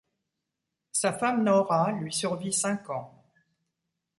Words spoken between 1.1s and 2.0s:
femme Norah